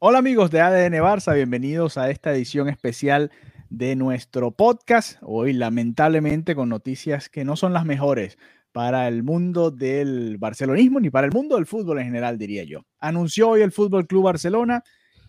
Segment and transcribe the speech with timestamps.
[0.00, 3.32] Hola amigos de ADN Barça, bienvenidos a esta edición especial
[3.68, 5.18] de nuestro podcast.
[5.22, 8.38] Hoy lamentablemente con noticias que no son las mejores
[8.70, 12.82] para el mundo del barcelonismo ni para el mundo del fútbol en general, diría yo.
[13.00, 14.84] Anunció hoy el Fútbol Club Barcelona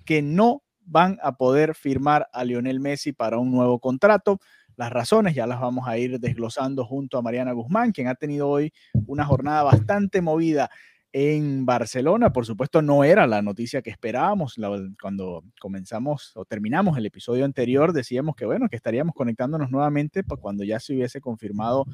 [0.06, 4.40] que no van a poder firmar a Lionel Messi para un nuevo contrato.
[4.76, 8.48] Las razones ya las vamos a ir desglosando junto a Mariana Guzmán, quien ha tenido
[8.48, 8.72] hoy
[9.08, 10.70] una jornada bastante movida
[11.12, 12.32] en Barcelona.
[12.32, 14.56] Por supuesto, no era la noticia que esperábamos.
[15.02, 20.42] cuando comenzamos o terminamos el episodio anterior, decíamos que bueno, que estaríamos conectándonos nuevamente para
[20.42, 21.86] cuando ya se hubiese confirmado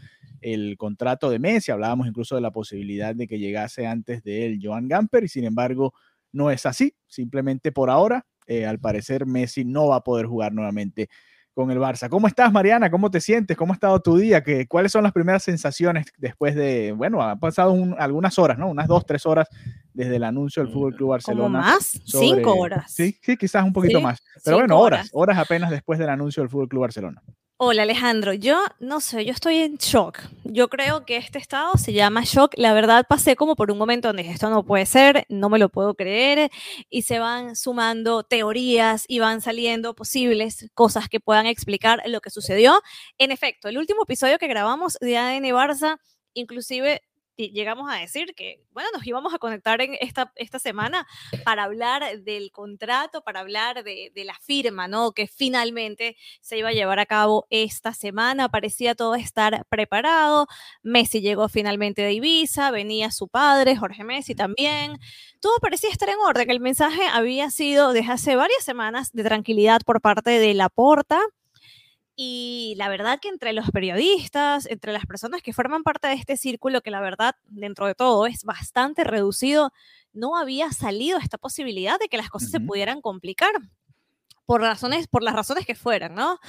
[0.41, 1.71] el contrato de Messi.
[1.71, 5.45] Hablábamos incluso de la posibilidad de que llegase antes de él Joan Gamper y sin
[5.45, 5.93] embargo
[6.31, 6.95] no es así.
[7.07, 11.09] Simplemente por ahora, eh, al parecer, Messi no va a poder jugar nuevamente
[11.55, 12.09] con el Barça.
[12.09, 12.91] ¿Cómo estás, Mariana?
[12.91, 13.55] ¿Cómo te sientes?
[13.55, 14.43] ¿Cómo ha estado tu día?
[14.43, 18.67] ¿Qué, ¿Cuáles son las primeras sensaciones después de, bueno, han pasado algunas horas, ¿no?
[18.67, 19.47] Unas dos, tres horas
[19.93, 21.59] desde el anuncio del Fútbol Club Barcelona.
[21.61, 22.01] ¿Cómo más?
[22.03, 22.91] Cinco horas.
[22.91, 24.21] Sí, sí, quizás un poquito más.
[24.43, 27.23] Pero bueno, horas, horas apenas después del anuncio del Fútbol Club Barcelona.
[27.57, 30.19] Hola Alejandro, yo no sé, yo estoy en shock.
[30.43, 32.51] Yo creo que este estado se llama shock.
[32.57, 35.69] La verdad pasé como por un momento donde esto no puede ser, no me lo
[35.69, 36.49] puedo creer
[36.89, 42.29] y se van sumando teorías y van saliendo posibles cosas que puedan explicar lo que
[42.29, 42.81] sucedió.
[43.17, 45.97] En efecto, el último episodio que grabamos de ADN Barça,
[46.33, 47.03] inclusive
[47.37, 51.07] llegamos a decir que, bueno, nos íbamos a conectar en esta, esta semana
[51.43, 55.11] para hablar del contrato, para hablar de, la firma, ¿no?
[55.11, 58.49] Que finalmente se iba a llevar a cabo esta semana.
[58.49, 60.47] Parecía todo estar preparado.
[60.81, 64.99] Messi llegó finalmente de Ibiza, venía su padre, Jorge Messi también.
[65.41, 66.49] Todo parecía estar en orden.
[66.49, 71.21] El mensaje había sido desde hace varias semanas de tranquilidad por parte de la Porta
[72.15, 76.37] y la verdad que entre los periodistas, entre las personas que forman parte de este
[76.37, 79.73] círculo, que la verdad dentro de todo es bastante reducido,
[80.13, 83.51] no había salido esta posibilidad de que las cosas se pudieran complicar
[84.45, 86.39] por razones, por las razones que fueran, ¿no?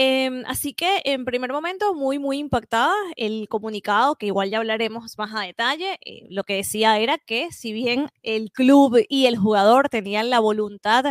[0.00, 5.18] Em, así que en primer momento muy, muy impactada el comunicado, que igual ya hablaremos
[5.18, 5.98] más a detalle.
[6.04, 10.38] Eh, lo que decía era que si bien el club y el jugador tenían la
[10.38, 11.04] voluntad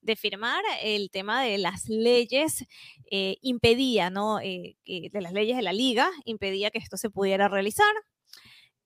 [0.00, 2.66] de firmar, el tema de las leyes
[3.12, 4.40] eh, impedía, ¿no?
[4.40, 7.94] Eh, de las leyes de la liga, impedía que esto se pudiera realizar.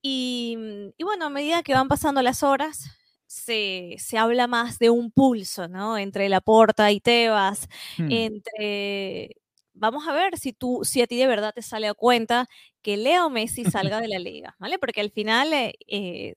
[0.03, 0.59] Y,
[0.99, 2.91] y bueno, a medida que van pasando las horas,
[3.27, 5.97] se, se, habla más de un pulso, ¿no?
[5.97, 8.13] Entre Laporta y Tebas, hmm.
[8.13, 9.37] entre
[9.77, 12.49] vamos a ver si tú, si a ti de verdad te sale a cuenta
[12.83, 13.65] que Leo Messi
[13.95, 14.79] salga de la liga, ¿vale?
[14.79, 16.35] Porque al final, eh, eh,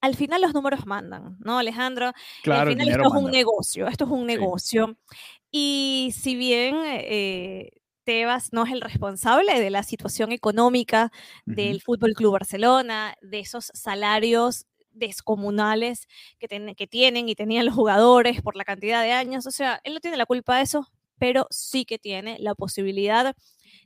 [0.00, 2.12] al final los números mandan, ¿no, Alejandro?
[2.42, 4.96] Claro, al final esto es un negocio, esto es un negocio.
[5.50, 7.70] Y si bien eh,
[8.04, 11.10] Tebas no es el responsable de la situación económica
[11.44, 16.06] del Fútbol Club Barcelona, de esos salarios descomunales
[16.38, 19.94] que, que tienen y tenían los jugadores por la cantidad de años, o sea, él
[19.94, 23.34] no tiene la culpa de eso, pero sí que tiene la posibilidad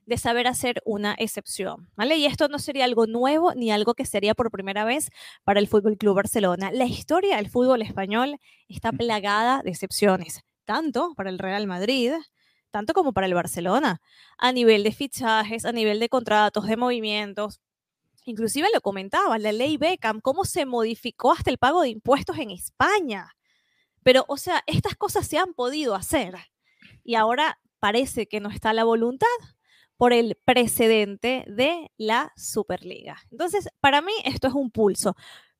[0.06, 2.16] de saber hacer una excepción, ¿vale?
[2.16, 5.10] Y esto no sería algo nuevo ni algo que sería por primera vez
[5.44, 6.70] para el Fútbol Club Barcelona.
[6.72, 12.12] La historia del fútbol español está plagada de excepciones, tanto para el Real Madrid,
[12.70, 14.00] tanto como para el Barcelona,
[14.38, 17.60] a nivel de fichajes, a nivel de contratos, de movimientos.
[18.24, 22.50] Inclusive lo comentaba, la ley Beckham, cómo se modificó hasta el pago de impuestos en
[22.50, 23.34] España.
[24.02, 26.34] Pero, o sea, estas cosas se han podido hacer
[27.04, 29.26] y ahora parece que no está la voluntad
[29.96, 33.18] por el precedente de la Superliga.
[33.30, 35.14] Entonces, para mí esto es un pulso.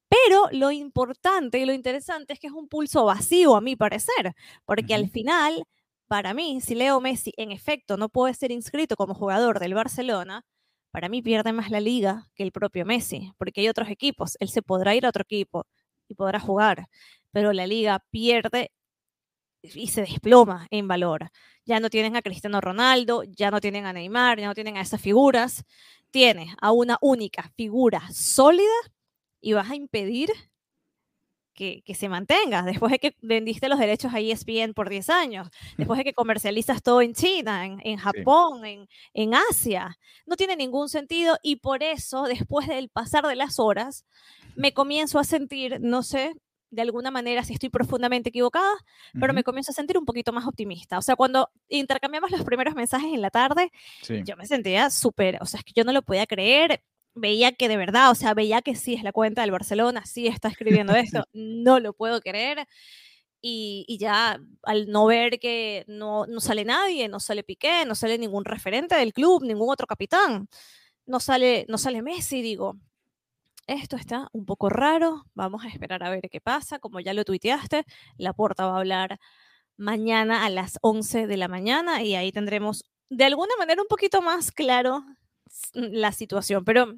[0.09, 4.34] Pero lo importante y lo interesante es que es un pulso vacío, a mi parecer,
[4.65, 5.65] porque al final,
[6.09, 10.45] para mí, si Leo Messi en efecto no puede ser inscrito como jugador del Barcelona,
[10.91, 14.49] para mí pierde más la liga que el propio Messi, porque hay otros equipos, él
[14.49, 15.67] se podrá ir a otro equipo
[16.09, 16.87] y podrá jugar,
[17.31, 18.73] pero la liga pierde
[19.62, 21.31] y se desploma en valor.
[21.65, 24.81] Ya no tienen a Cristiano Ronaldo, ya no tienen a Neymar, ya no tienen a
[24.81, 25.65] esas figuras.
[26.10, 28.72] Tienes a una única figura sólida
[29.41, 30.31] y vas a impedir
[31.54, 32.62] que, se mantenga.
[32.62, 36.82] Después de que vendiste los derechos a ESPN por 10 años, después de que comercializas
[36.82, 39.99] todo en China, en, Japón, en, en Asia.
[40.26, 44.06] No tiene ningún sentido y por eso, después del pasar de las horas,
[44.56, 46.35] me comienzo a sentir, no sé,
[46.70, 48.72] de alguna manera, si estoy profundamente equivocada,
[49.19, 50.99] pero me comienzo a sentir un poquito más optimista.
[50.99, 53.70] O sea, cuando intercambiamos los primeros mensajes en la tarde,
[54.25, 56.82] yo me sentía súper, o sea, es que yo no lo podía creer,
[57.14, 60.28] veía que de verdad, o sea, veía que sí es la cuenta del Barcelona, sí
[60.28, 62.67] está escribiendo esto, no lo puedo creer.
[63.43, 67.94] Y, y, ya al no ver que no, no sale nadie, no sale Piqué, no
[67.94, 70.46] sale ningún referente del club, ningún otro capitán,
[71.06, 72.76] no sale, no sale Messi, digo,
[73.70, 77.25] esto está un poco raro, vamos a esperar a ver qué pasa, como ya lo
[77.25, 77.84] tuiteaste,
[78.19, 79.20] la puerta va a hablar
[79.76, 84.22] mañana a las 11 de la mañana y ahí tendremos de alguna manera un poquito
[84.22, 85.05] más claro
[85.72, 86.94] la situación, pero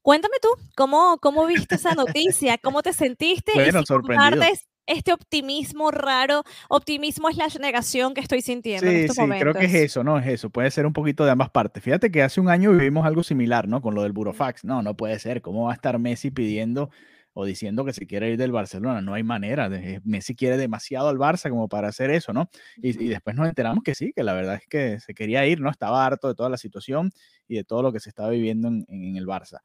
[0.00, 2.56] cuéntame tú, ¿cómo, cómo viste esa noticia?
[2.58, 3.52] ¿Cómo te sentiste?
[3.54, 4.42] Bueno, sorprendido
[4.88, 9.66] este optimismo raro, optimismo es la negación que estoy sintiendo en estos sí, creo que
[9.66, 10.18] es eso, ¿no?
[10.18, 11.82] Es eso, puede ser un poquito de ambas partes.
[11.82, 13.82] Fíjate que hace un año vivimos algo similar, ¿no?
[13.82, 14.64] Con lo del Burofax.
[14.64, 15.42] No, no puede ser.
[15.42, 16.90] ¿Cómo va a estar Messi pidiendo
[17.34, 19.02] o diciendo que se quiere ir del Barcelona?
[19.02, 19.68] No hay manera.
[20.04, 22.48] Messi quiere demasiado al Barça como para hacer eso, ¿no?
[22.78, 25.70] Y, después nos enteramos que sí, que la verdad es que se quería ir, ¿no?
[25.70, 27.12] Estaba harto de toda la situación
[27.46, 29.58] y de todo lo que se estaba viviendo en, en el Barça.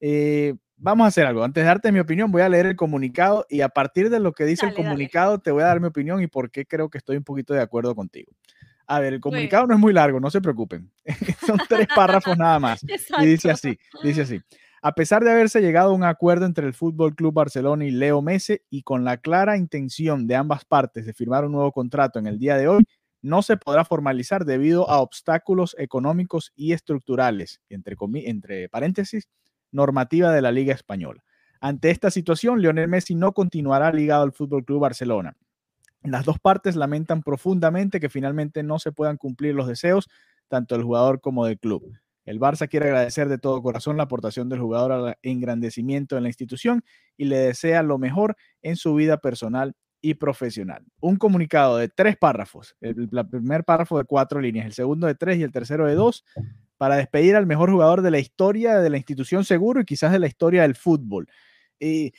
[0.00, 1.44] Eh, vamos a hacer algo.
[1.44, 4.32] Antes de darte mi opinión, voy a leer el comunicado y a partir de lo
[4.32, 6.98] que dice el comunicado te voy a dar mi opinión y por qué creo que
[6.98, 8.32] estoy un poquito de acuerdo contigo.
[8.86, 10.90] A ver, el comunicado no es muy largo, no se preocupen.
[11.46, 12.80] Son tres párrafos nada más.
[13.20, 14.40] Y dice así, dice así.
[14.82, 18.22] A pesar de haberse llegado a un acuerdo entre el Fútbol Club Barcelona y Leo
[18.22, 22.26] Messi y con la clara intención de ambas partes de firmar un nuevo contrato en
[22.26, 22.84] el día de hoy,
[23.20, 27.94] no se podrá formalizar debido a obstáculos económicos y estructurales, entre,
[28.24, 29.28] entre paréntesis,
[29.72, 31.24] normativa de la Liga Española.
[31.60, 35.36] Ante esta situación, Lionel Messi no continuará ligado al Fútbol Club Barcelona.
[36.02, 40.08] Las dos partes lamentan profundamente que finalmente no se puedan cumplir los deseos
[40.48, 41.92] tanto del jugador como del club.
[42.24, 46.28] El Barça quiere agradecer de todo corazón la aportación del jugador al engrandecimiento de la
[46.28, 46.84] institución
[47.16, 50.84] y le desea lo mejor en su vida personal y profesional.
[51.00, 55.38] Un comunicado de tres párrafos, el, primer párrafo de cuatro líneas, el segundo de tres
[55.38, 56.24] y el tercero de dos,
[56.80, 60.18] para despedir al mejor jugador de la historia de la institución seguro y quizás de
[60.18, 61.28] la historia del fútbol.
[61.78, 62.14] Y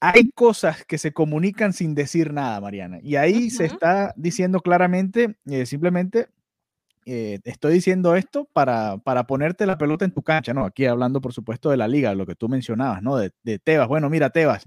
[0.00, 2.98] hay cosas que se comunican sin decir nada, Mariana.
[3.00, 6.26] Y ahí se está diciendo claramente, eh, simplemente,
[7.06, 10.64] eh, estoy diciendo esto para, para ponerte la pelota en tu cancha, ¿no?
[10.64, 13.18] Aquí hablando, por supuesto, de la liga, lo que tú mencionabas, ¿no?
[13.18, 13.86] De, de Tebas.
[13.86, 14.66] Bueno, mira, Tebas,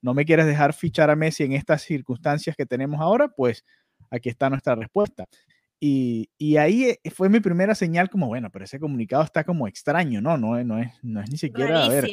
[0.00, 3.64] no me quieres dejar fichar a Messi en estas circunstancias que tenemos ahora, pues
[4.12, 5.26] aquí está nuestra respuesta.
[5.80, 10.20] Y, ahí eh, fue mi primera señal como, bueno, pero ese comunicado está como extraño,
[10.20, 10.36] ¿no?
[10.36, 12.08] No, no, es, no es ni siquiera, a ver,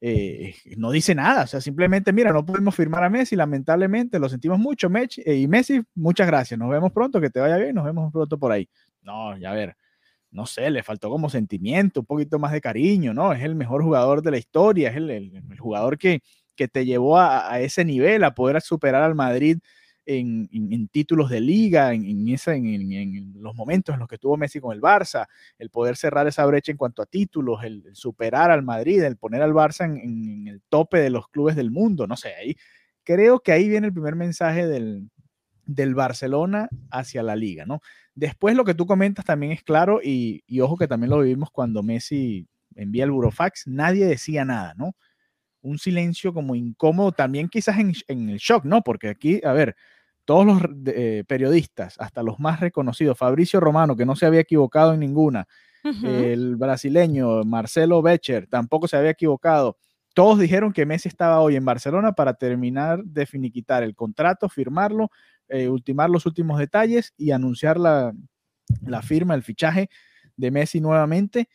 [0.00, 4.28] eh, no dice nada, o sea, simplemente, mira, no pudimos firmar a Messi, lamentablemente, lo
[4.28, 7.74] sentimos mucho, Mech, eh, y Messi, muchas gracias, nos vemos pronto, que te vaya bien,
[7.74, 8.68] nos vemos pronto por ahí.
[9.02, 9.76] No, ya a ver,
[10.30, 13.32] no sé, le faltó como sentimiento, un poquito más de cariño, ¿no?
[13.32, 16.20] Es el mejor jugador de la historia, es el, jugador que,
[16.56, 19.58] que te llevó a, a, ese nivel, a poder superar al Madrid
[20.08, 24.80] en, títulos de liga, en, en, los momentos en los que tuvo Messi con el
[24.80, 25.26] Barça,
[25.58, 29.42] el poder cerrar esa brecha en cuanto a títulos, el, superar al Madrid, el poner
[29.42, 32.56] al Barça en, el tope de los clubes del mundo, no sé, ahí
[33.04, 35.10] creo que ahí viene el primer mensaje del,
[35.66, 37.80] del Barcelona hacia la liga, ¿no?
[38.14, 41.50] Después lo que tú comentas también es claro y, y ojo que también lo vivimos
[41.50, 44.94] cuando Messi envía el burofax, nadie decía nada, ¿no?
[45.60, 48.82] Un silencio como incómodo, también quizás en, en, el shock, ¿no?
[48.82, 49.76] Porque aquí, a ver,
[50.28, 54.92] todos los eh, periodistas, hasta los más reconocidos, Fabricio Romano, que no se había equivocado
[54.92, 55.48] en ninguna,
[55.82, 59.78] el brasileño Marcelo Becher, tampoco se había equivocado.
[60.12, 65.10] Todos dijeron que Messi estaba hoy en Barcelona para terminar de finiquitar el contrato, firmarlo,
[65.48, 68.12] eh, ultimar los últimos detalles y anunciar la,
[68.82, 69.88] la firma, el fichaje
[70.36, 71.48] de Messi nuevamente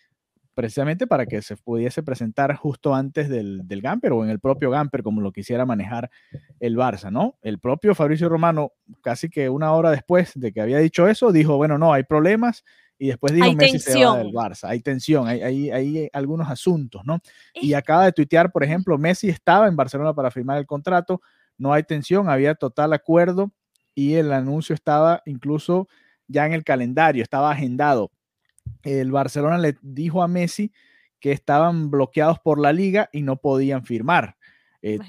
[0.53, 4.69] precisamente para que se pudiese presentar justo antes del, del Gamper o en el propio
[4.69, 6.09] Gamper, como lo quisiera manejar
[6.59, 7.37] el Barça, ¿no?
[7.41, 11.57] El propio Fabricio Romano, casi que una hora después de que había dicho eso, dijo,
[11.57, 12.63] bueno, no, hay problemas,
[12.97, 17.01] y después dijo, Messi se va del Barça, hay tensión, hay, hay, hay, algunos asuntos,
[17.03, 17.19] ¿no?
[17.53, 21.21] Y acaba de tuitear, por ejemplo, Messi estaba en Barcelona para firmar el contrato,
[21.57, 23.51] no hay tensión, había total acuerdo,
[23.95, 25.87] y el anuncio estaba incluso
[26.27, 28.11] ya en el calendario, estaba agendado
[28.83, 30.71] el Barcelona le dijo a Messi
[31.19, 34.35] que estaban bloqueados por la liga y no podían firmar.
[34.81, 34.99] Eh,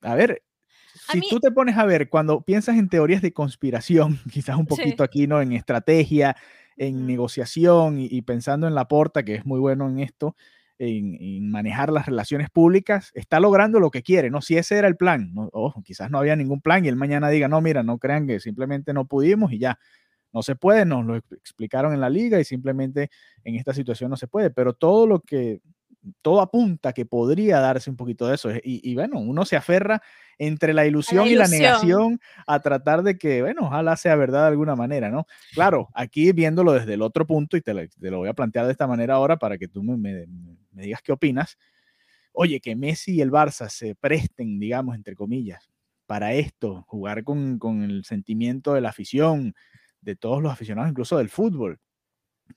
[0.00, 0.42] a ver,
[1.12, 5.02] si tú te pones a ver, cuando piensas en teorías de conspiración, quizás un poquito
[5.02, 5.40] aquí, ¿no?
[5.40, 6.36] En estrategia,
[6.76, 10.36] en negociación y, pensando en la porta, que es muy bueno en esto,
[10.78, 14.40] en, manejar las relaciones públicas, está logrando lo que quiere, ¿no?
[14.40, 15.50] Si ese era el plan, ¿no?
[15.84, 18.92] quizás no había ningún plan y él mañana diga, no, mira, no crean que simplemente
[18.92, 19.78] no pudimos y ya.
[20.32, 23.10] No se puede, nos lo explicaron en la liga y simplemente
[23.44, 25.60] en esta situación no se puede, pero todo lo que,
[26.22, 28.50] todo apunta que podría darse un poquito de eso.
[28.62, 30.02] Y, bueno, uno se aferra
[30.38, 34.48] entre la ilusión, y la negación a tratar de que, bueno, ojalá sea verdad de
[34.48, 35.26] alguna manera, ¿no?
[35.52, 38.86] Claro, aquí viéndolo desde el otro punto, y te lo, voy a plantear de esta
[38.86, 40.26] manera ahora para que tú me,
[40.72, 41.58] digas qué opinas.
[42.32, 45.68] Oye, que Messi y el Barça se presten, digamos, entre comillas,
[46.06, 49.54] para esto, jugar con, con el sentimiento de la afición,
[50.00, 51.80] de todos los aficionados, incluso del fútbol.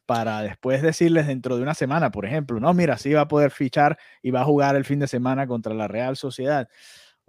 [0.05, 3.51] para después decirles dentro de una semana, por ejemplo, no, mira, sí va a poder
[3.51, 6.69] fichar y va a jugar el fin de semana contra la Real Sociedad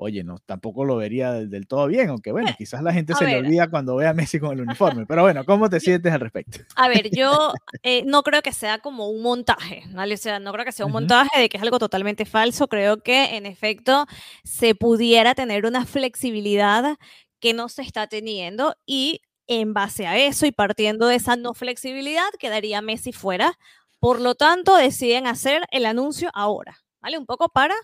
[0.02, 3.36] oye, no, tampoco lo vería del, todo bien, aunque bueno, quizás la gente se le
[3.38, 6.60] olvida cuando ve a Messi con el uniforme, pero bueno, ¿cómo te sientes al respecto?
[6.76, 7.52] A ver, yo
[7.82, 10.14] eh, no creo que sea como un montaje, ¿vale?
[10.14, 13.02] O sea, no creo que sea un montaje de que es algo totalmente falso, creo
[13.02, 14.06] que en efecto
[14.44, 16.96] se pudiera tener una flexibilidad
[17.40, 21.54] que no se está teniendo y en base a eso y partiendo de esa no
[21.54, 23.58] flexibilidad quedaría Messi fuera.
[23.98, 27.18] Por lo tanto, deciden hacer el anuncio ahora, ¿vale?
[27.18, 27.74] Un poco para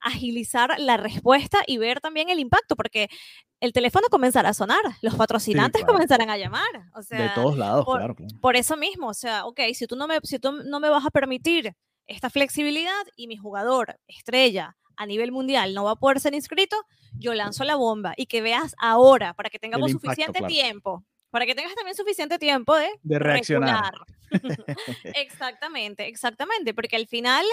[0.00, 3.08] agilizar la respuesta y ver también el impacto, porque
[3.60, 6.90] el teléfono comenzará a sonar, los patrocinantes comenzarán a llamar.
[6.94, 9.96] O sea, de todos lados, por, claro, Por eso mismo, o sea, ok, si tú,
[9.96, 11.74] no me, si tú no me vas a permitir
[12.06, 16.76] esta flexibilidad y mi jugador estrella a nivel mundial no va a poder ser inscrito,
[17.18, 21.54] yo lanzo la bomba y que veas ahora para que tengamos suficiente tiempo para que
[21.54, 23.94] tengas también suficiente tiempo de, de reaccionar.
[25.14, 27.44] exactamente, exactamente, porque al final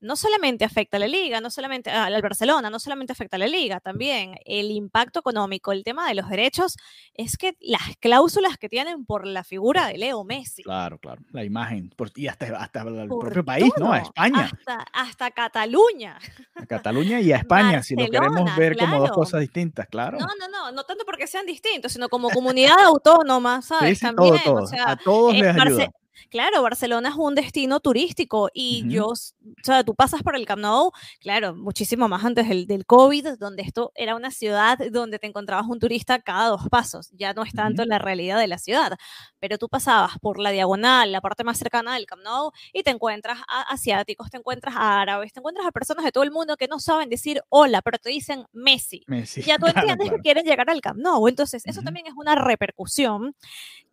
[0.00, 3.46] no solamente afecta a la liga, no solamente al Barcelona, no solamente afecta a la
[3.46, 6.76] liga, también el impacto económico, el tema de los derechos,
[7.14, 10.62] es que las cláusulas que tienen por la figura de Leo Messi.
[10.62, 13.92] Claro, claro, la imagen, y hasta, hasta el propio país, ¿no?
[13.92, 14.50] A España.
[14.92, 16.18] Hasta, Cataluña.
[16.54, 20.18] A Cataluña y a España, si lo queremos ver como dos cosas distintas, claro.
[20.18, 23.98] No, no, no, no tanto porque sean distintos, sino como comunidad autónoma, ¿sabes?
[23.98, 24.70] Sí, También, todo, todo.
[24.84, 25.90] a todos les ayuda.
[26.28, 29.14] Claro, Barcelona es un destino turístico y yo, o
[29.62, 33.62] sea, tú pasas por el Camp Nou, claro, muchísimo más antes del, del, COVID, donde
[33.62, 37.52] esto era una ciudad donde te encontrabas un turista cada dos pasos, ya no es
[37.52, 38.96] tanto la realidad de la ciudad,
[39.38, 42.90] pero tú pasabas por la diagonal, la parte más cercana del Camp Nou, y te
[42.90, 46.56] encuentras a asiáticos, te encuentras a árabes, te encuentras a personas de todo el mundo
[46.56, 49.04] que no saben decir hola, pero te dicen Messi.
[49.06, 49.42] Messi.
[49.42, 53.34] Ya tú entiendes que quieren llegar al Camp Nou, entonces eso también es una repercusión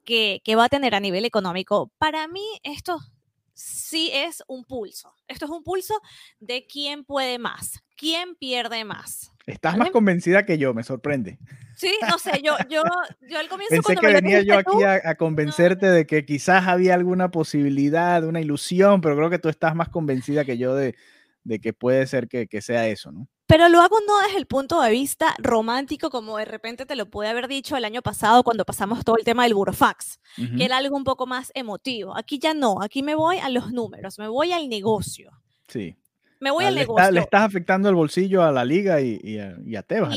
[0.08, 1.92] que, va a tener a nivel económico.
[1.98, 3.00] Para mí esto
[3.54, 5.14] sí es un pulso.
[5.28, 5.94] Esto es un pulso
[6.40, 9.34] de quién puede más, quién pierde más.
[9.46, 11.40] Estás más convencida que yo, me sorprende.
[11.76, 12.84] Sí, no sé, yo, yo,
[13.30, 17.32] yo al comienzo Pensé que venía yo aquí a, convencerte de que quizás había alguna
[17.32, 20.96] posibilidad, una ilusión, pero creo que tú estás más convencida que yo de,
[21.44, 23.28] de que puede ser que, que sea eso, ¿no?
[23.48, 27.10] Pero lo hago no desde el punto de vista romántico, como de repente te lo
[27.10, 30.78] pude haber dicho el año pasado cuando pasamos todo el tema del burofax, que era
[30.78, 32.16] algo un poco más emotivo.
[32.18, 35.32] Aquí ya no, aquí me voy a los números, me voy al negocio.
[35.70, 35.96] Sí.
[36.40, 37.10] Me voy al negocio.
[37.10, 40.14] le estás afectando el bolsillo a la liga y, a, Tebas.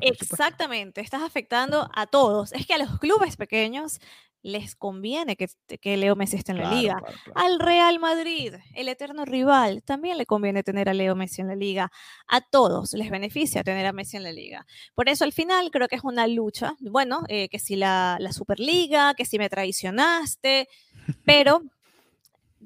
[0.00, 2.52] exactamente, estás afectando a todos.
[2.52, 4.00] Es que a los clubes pequeños
[4.44, 5.48] les conviene que,
[5.80, 7.02] que Leo Messi esté en la liga.
[7.34, 11.56] Al Real Madrid, el eterno rival, también le conviene tener a Leo Messi en la
[11.56, 11.90] liga.
[12.28, 14.66] A todos les beneficia tener a Messi en la liga.
[14.94, 18.32] Por eso al final creo que es una lucha, bueno, eh, que si la, la
[18.32, 20.68] Superliga, que si me traicionaste,
[21.24, 21.62] pero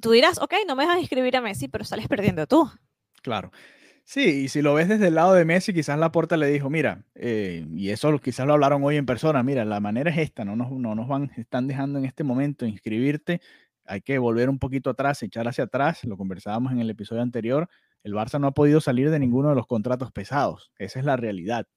[0.00, 2.68] tú dirás, ok, no me dejas inscribir a Messi, pero sales perdiendo tú.
[3.22, 3.52] Claro.
[4.10, 6.70] Sí, y si lo ves desde el lado de Messi, quizás la porta le dijo,
[6.70, 10.46] mira, eh, y eso quizás lo hablaron hoy en persona, mira, la manera es esta,
[10.46, 13.42] no nos, no nos van, están dejando en este momento inscribirte,
[13.84, 17.68] hay que volver un poquito atrás, echar hacia atrás, lo conversábamos en el episodio anterior,
[18.02, 21.18] el Barça no ha podido salir de ninguno de los contratos pesados, esa es la
[21.18, 21.68] realidad,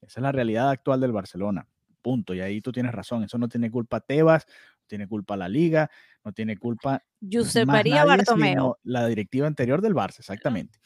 [0.00, 1.68] esa es la realidad actual del Barcelona,
[2.00, 5.50] punto, y ahí tú tienes razón, eso no tiene culpa Tebas, no tiene culpa la
[5.50, 5.90] liga,
[6.24, 8.76] no tiene culpa Josep María Bartomeu.
[8.84, 10.78] la directiva anterior del Barça, exactamente.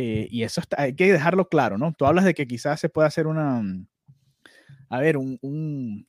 [0.00, 1.92] Eh, y eso hay que dejarlo claro, ¿no?
[1.92, 3.88] Tú hablas de que quizás se pueda hacer una, mm,
[4.90, 6.06] a ver, un,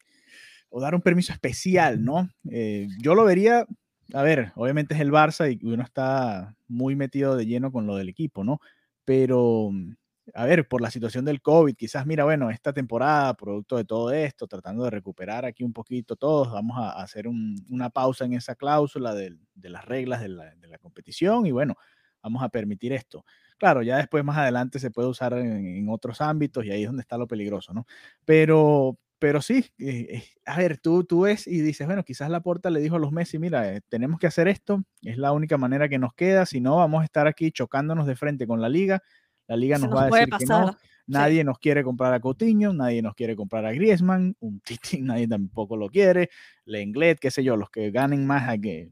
[0.69, 2.29] o dar un permiso especial, ¿no?
[2.51, 3.65] Eh, yo lo vería,
[4.13, 7.95] a ver, obviamente es el Barça y uno está muy metido de lleno con lo
[7.95, 8.59] del equipo, ¿no?
[9.05, 9.95] Pero, mm,
[10.35, 14.11] a ver, por la situación del COVID, quizás, mira, bueno, esta temporada, producto de todo
[14.11, 18.53] esto, tratando de recuperar aquí un poquito todos, vamos a, hacer una pausa en esa
[18.53, 21.75] cláusula de, las reglas de la, de la competición y bueno,
[22.21, 23.25] vamos a permitir esto.
[23.59, 27.01] Claro, ya después más adelante se puede usar en, otros ámbitos y ahí es donde
[27.01, 27.85] está lo peligroso, ¿no?
[28.23, 32.39] Pero, pero sí, eh, eh, a ver, tú, tú ves y dices, bueno, quizás la
[32.39, 35.57] porta le dijo a los Messi, mira, eh, tenemos que hacer esto, es la única
[35.57, 38.69] manera que nos queda, si no vamos a estar aquí chocándonos de frente con la
[38.69, 39.03] liga,
[39.45, 43.01] la liga nos, va a decir que no, nadie nos quiere comprar a Coutinho, nadie
[43.01, 46.29] nos quiere comprar a Griezmann, un Titi nadie tampoco lo quiere,
[46.63, 48.89] Lenglet, qué sé yo, los que ganen más, que,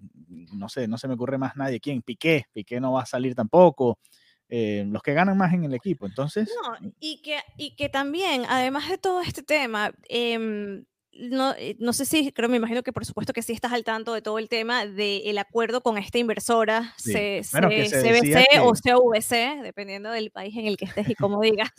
[0.52, 2.02] no sé, no se me ocurre más nadie, ¿quién?
[2.02, 4.00] Piqué, Piqué no va a salir tampoco,
[4.50, 6.06] eh, los que ganan más en el equipo.
[6.06, 6.50] Entonces.
[6.64, 10.86] No, y que, y que también, además de todo este tema, em,
[11.20, 13.84] no, eh, no sé si, creo, me imagino que por supuesto que sí estás al
[13.84, 20.32] tanto de todo el tema del acuerdo con esta inversora, CBC o CVC, dependiendo del
[20.32, 21.72] país en el que estés y como digas.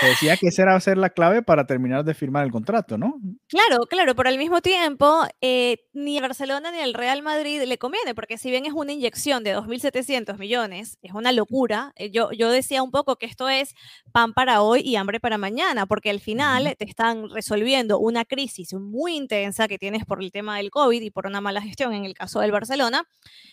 [0.00, 3.14] Se decía que esa era ser la clave para terminar de firmar el contrato, ¿no?
[3.48, 7.78] Claro, claro, pero al mismo tiempo, eh, ni a Barcelona ni al Real Madrid le
[7.78, 11.92] conviene, porque si bien es una inyección de 2.700 millones, es una locura.
[11.96, 13.74] Eh, yo, yo decía un poco que esto es
[14.12, 18.63] pan para hoy y hambre para mañana, porque al final te están resolviendo una crisis
[18.72, 22.04] muy intensa que tienes por el tema del COVID y por una mala gestión en
[22.04, 23.06] el caso del Barcelona,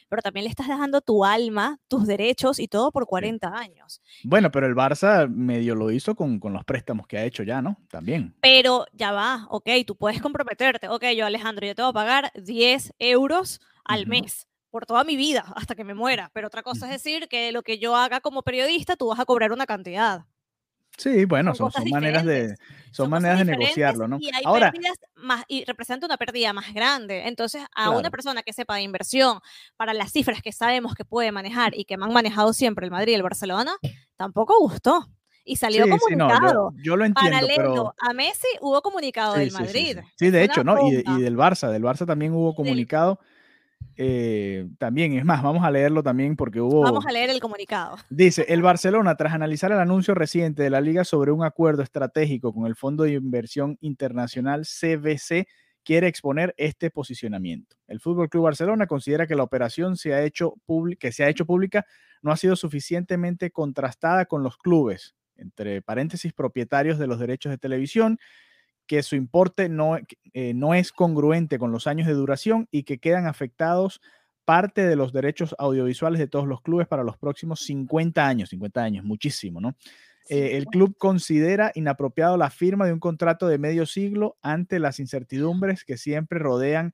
[0.07, 4.01] pero también le estás dejando tu alma, tus derechos y todo por 40 años.
[4.23, 7.61] Bueno, pero el Barça medio lo hizo con, con los préstamos que ha hecho ya,
[7.61, 7.77] ¿no?
[7.89, 8.35] También.
[8.41, 12.31] Pero ya va, ok, tú puedes comprometerte, ok, yo Alejandro, yo te voy a pagar
[12.35, 16.31] 10 euros al mes por toda mi vida hasta que me muera.
[16.33, 19.25] Pero otra cosa es decir que lo que yo haga como periodista, tú vas a
[19.25, 20.25] cobrar una cantidad.
[21.01, 22.55] Sí, bueno, son, son, maneras de
[22.91, 24.17] son, maneras de negociarlo, ¿no?
[24.19, 27.27] Y hay Ahora, pérdidas más y representa una pérdida más grande.
[27.27, 29.39] Entonces, a una persona que sepa de inversión
[29.77, 33.13] para las cifras que sabemos que puede manejar y que han manejado siempre el Madrid
[33.13, 33.71] y el Barcelona,
[34.15, 35.07] tampoco gustó.
[35.43, 36.71] Y salió comunicado.
[36.83, 37.31] yo, lo entiendo.
[37.31, 39.97] Paralelo a Messi hubo comunicado del Madrid.
[40.15, 40.87] Sí, de hecho, ¿no?
[40.87, 43.19] Y, y, del Barça, del Barça también hubo comunicado.
[43.95, 46.81] Eh, también, es más, vamos a leerlo también porque hubo...
[46.81, 47.97] Vamos a leer el comunicado.
[48.09, 52.53] Dice, el Barcelona, tras analizar el anuncio reciente de la liga sobre un acuerdo estratégico
[52.53, 55.47] con el Fondo de Inversión Internacional CBC,
[55.83, 57.75] quiere exponer este posicionamiento.
[57.87, 60.55] El Fútbol Club Barcelona considera que la operación se ha hecho
[60.99, 61.85] que se ha hecho pública
[62.21, 67.57] no ha sido suficientemente contrastada con los clubes, entre paréntesis, propietarios de los derechos de
[67.57, 68.19] televisión,
[68.91, 69.97] que su importe no,
[70.33, 74.01] eh, no es congruente con los años de duración y que quedan afectados
[74.43, 78.83] parte de los derechos audiovisuales de todos los clubes para los próximos 50 años, 50
[78.83, 79.77] años, muchísimo, ¿no?
[80.27, 84.99] Eh, el club considera inapropiado la firma de un contrato de medio siglo ante las
[84.99, 86.93] incertidumbres que siempre rodean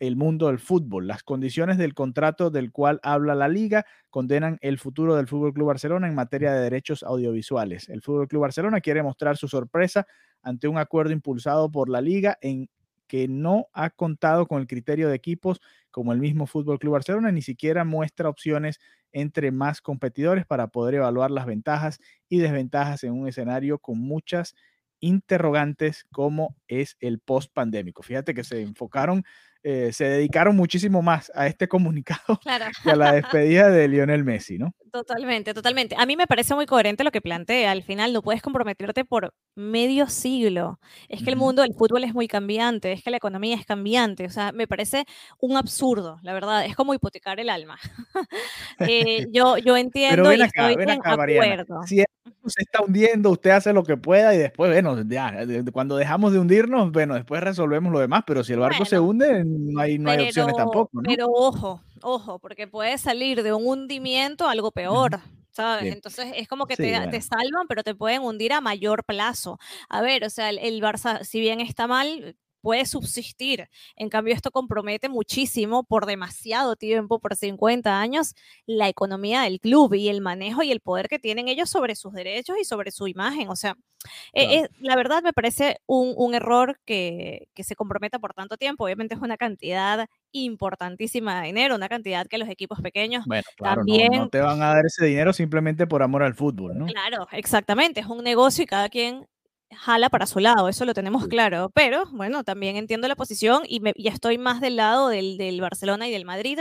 [0.00, 1.06] el mundo del fútbol.
[1.06, 5.68] Las condiciones del contrato del cual habla la liga condenan el futuro del Fútbol Club
[5.68, 7.88] Barcelona en materia de derechos audiovisuales.
[7.88, 10.04] El Fútbol Club Barcelona quiere mostrar su sorpresa
[10.42, 12.68] ante un acuerdo impulsado por la liga en
[13.06, 17.30] que no ha contado con el criterio de equipos como el mismo Fútbol Club Barcelona,
[17.30, 18.78] ni siquiera muestra opciones
[19.12, 24.54] entre más competidores para poder evaluar las ventajas y desventajas en un escenario con muchas
[25.02, 28.02] interrogantes como es el post pandémico.
[28.02, 29.24] Fíjate que se enfocaron
[29.64, 32.40] eh, se dedicaron muchísimo más a este comunicado
[32.82, 34.74] que a la despedida de Lionel Messi, ¿no?
[34.90, 35.94] Totalmente, totalmente.
[35.96, 37.70] A mí me parece muy coherente lo que plantea.
[37.70, 40.80] Al final no puedes comprometerte por medio siglo.
[41.08, 44.26] Es que el mundo del fútbol es muy cambiante, es que la economía es cambiante.
[44.26, 45.04] O sea, me parece
[45.38, 46.66] un absurdo, la verdad.
[46.66, 47.78] Es como hipotecar el alma.
[48.90, 51.82] Eh, yo, yo entiendo Pero ven acá, y estoy ven acuerdo.
[51.86, 52.02] Si
[52.46, 56.38] se está hundiendo, usted hace lo que pueda y después, bueno, ya, cuando dejamos de
[56.38, 58.24] hundirnos, bueno, después resolvemos lo demás.
[58.26, 60.90] Pero si el barco se hunde, no hay, no hay opciones tampoco.
[60.94, 61.02] ¿no?
[61.04, 65.20] Pero ojo, ojo, porque puede salir de un hundimiento algo peor.
[65.50, 65.92] ¿sabes?
[65.92, 69.58] Entonces es como que te, te, salvan, pero te pueden hundir a mayor plazo.
[69.90, 73.68] A ver, o sea, el, el, Barça, si bien está mal, puede subsistir.
[73.96, 78.34] En cambio, esto compromete muchísimo por demasiado tiempo, por 50 años,
[78.66, 82.14] la economía del club y el manejo y el poder que tienen ellos sobre sus
[82.14, 83.50] derechos y sobre su imagen.
[83.50, 83.76] O sea,
[84.32, 88.84] eh, la verdad me parece un, un error que, que, se comprometa por tanto tiempo.
[88.84, 94.12] Obviamente es una cantidad importantísima de dinero, una cantidad que los equipos pequeños bueno, también...
[94.12, 96.86] No, no, te van a dar ese dinero simplemente por amor al fútbol, ¿no?
[96.86, 99.26] Claro, exactamente, es un negocio y cada quien
[99.74, 103.80] jala para su lado, eso lo tenemos claro, pero bueno, también entiendo la posición y,
[103.80, 106.58] me, estoy más del lado del, del Barcelona y del Madrid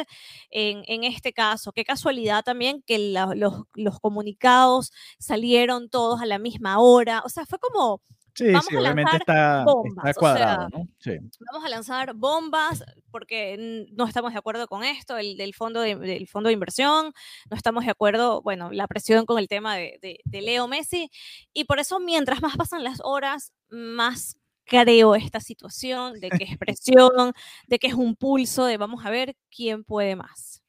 [0.50, 1.72] en, en, este caso.
[1.72, 7.30] Qué casualidad también que la, los, los comunicados salieron todos a la misma hora, o
[7.30, 8.02] sea, fue como
[8.34, 10.88] Sí, vamos sí, a obviamente está, bombas, está cuadrado, ¿no?
[11.00, 11.12] Sí.
[11.52, 15.96] Vamos a lanzar bombas porque no estamos de acuerdo con esto, el del fondo de,
[15.96, 17.14] del fondo de inversión,
[17.50, 21.10] no estamos de acuerdo, bueno, la presión con el tema de, de, de Leo Messi,
[21.54, 26.58] y por eso mientras más pasan las horas, más creo esta situación de que es
[26.60, 27.34] presión,
[27.68, 30.61] de que es un pulso, de vamos a ver quién puede más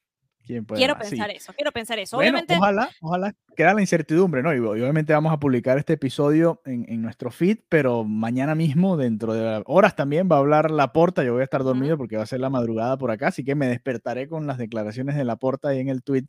[0.45, 2.17] quiero pensar eso, quiero pensar eso.
[2.17, 4.53] obviamente, ojalá, ojalá queda la incertidumbre, ¿no?
[4.53, 9.33] Y, obviamente vamos a publicar este episodio en, en, nuestro feed, pero mañana mismo, dentro
[9.33, 11.23] de horas también, va a hablar la porta.
[11.23, 13.55] Yo voy a estar dormido porque va a ser la madrugada por acá, así que
[13.55, 16.25] me despertaré con las declaraciones de la porta ahí en el tweet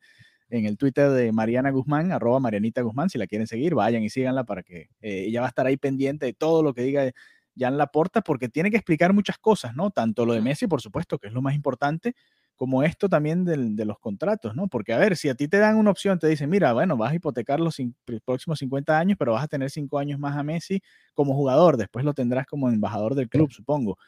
[0.50, 4.10] en el Twitter de Mariana Guzmán, arroba Marianita Guzmán, si la quieren seguir, vayan y
[4.10, 7.10] síganla para que eh, ella va a estar ahí pendiente de todo lo que diga
[7.56, 9.90] Jan Laporta, porque tiene que explicar muchas cosas, ¿no?
[9.90, 12.14] Tanto lo de Messi, por supuesto, que es lo más importante,
[12.56, 14.68] como esto también de los contratos, ¿no?
[14.68, 17.12] Porque a ver, si a ti te dan una opción, te dicen, mira, bueno, vas
[17.12, 17.76] a hipotecar los
[18.24, 20.80] próximos 50 años, pero vas a tener 5 años más a Messi
[21.14, 23.98] como jugador, después lo tendrás como embajador del club, supongo.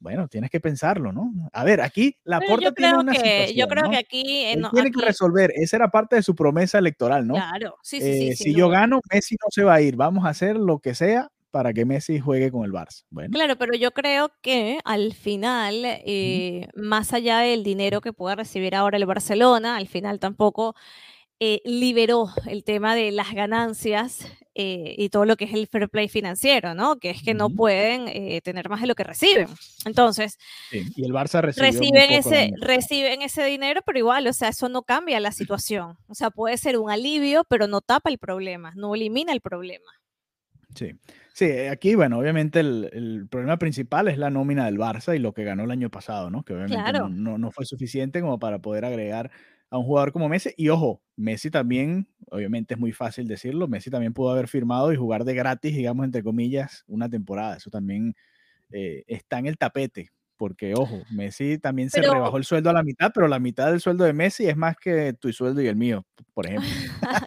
[0.00, 1.32] Bueno, tienes que pensarlo, ¿no?
[1.52, 4.22] A ver, aquí la puerta tiene una que, Yo creo que aquí...
[4.72, 7.34] tiene que resolver, esa era parte de su promesa electoral, ¿no?
[7.34, 8.36] Claro, sí, sí, sí.
[8.36, 11.30] si yo gano, Messi no se va a ir, vamos a hacer lo que sea
[11.50, 13.04] para que Messi juegue con el Barça.
[13.10, 13.30] Bueno.
[13.32, 18.74] Claro, pero yo creo que al final, eh, más allá del dinero que pueda recibir
[18.74, 20.74] ahora el Barcelona, al final tampoco
[21.40, 25.88] eh, liberó el tema de las ganancias eh, y todo lo que es el fair
[25.88, 26.96] play financiero, ¿no?
[26.98, 28.06] Que es que no pueden
[28.42, 29.46] tener más de lo que reciben.
[29.84, 30.36] Entonces,
[30.72, 35.20] y el Barça reciben ese, reciben ese dinero, pero igual, o sea, eso no cambia
[35.20, 35.96] la situación.
[36.08, 39.92] O sea, puede ser un alivio, pero no tapa el problema, no elimina el problema.
[40.74, 40.92] Sí.
[41.38, 45.32] Sí, eh, aquí, bueno, obviamente el, problema principal es la nómina del Barça y lo
[45.32, 46.42] que ganó el año pasado, ¿no?
[46.42, 49.30] Que obviamente no, no, fue suficiente como para poder agregar
[49.70, 50.50] a un jugador como Messi.
[50.56, 54.96] Y ojo, Messi también, obviamente es muy fácil decirlo, Messi también pudo haber firmado y
[54.96, 57.58] jugar de gratis, digamos, entre comillas, una temporada.
[57.58, 58.16] Eso también
[58.72, 62.82] eh, está en el tapete porque ojo, Messi también se rebajó el sueldo a la
[62.82, 65.76] mitad, pero la mitad del sueldo de Messi es más que tu sueldo y el
[65.76, 66.70] mío, por ejemplo.